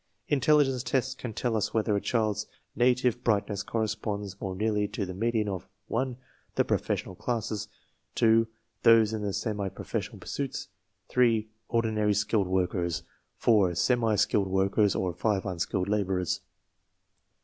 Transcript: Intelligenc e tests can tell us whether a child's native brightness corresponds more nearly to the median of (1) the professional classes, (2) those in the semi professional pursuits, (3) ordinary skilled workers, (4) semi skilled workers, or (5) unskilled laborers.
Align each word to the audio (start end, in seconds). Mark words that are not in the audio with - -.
Intelligenc 0.31 0.81
e 0.81 0.83
tests 0.83 1.13
can 1.13 1.31
tell 1.31 1.55
us 1.55 1.75
whether 1.75 1.95
a 1.95 2.01
child's 2.01 2.47
native 2.75 3.23
brightness 3.23 3.61
corresponds 3.61 4.41
more 4.41 4.55
nearly 4.55 4.87
to 4.87 5.05
the 5.05 5.13
median 5.13 5.47
of 5.47 5.67
(1) 5.89 6.17
the 6.55 6.65
professional 6.65 7.13
classes, 7.13 7.67
(2) 8.15 8.47
those 8.81 9.13
in 9.13 9.21
the 9.21 9.31
semi 9.31 9.69
professional 9.69 10.17
pursuits, 10.17 10.69
(3) 11.09 11.47
ordinary 11.69 12.15
skilled 12.15 12.47
workers, 12.47 13.03
(4) 13.35 13.75
semi 13.75 14.15
skilled 14.15 14.47
workers, 14.47 14.95
or 14.95 15.13
(5) 15.13 15.45
unskilled 15.45 15.87
laborers. 15.87 16.41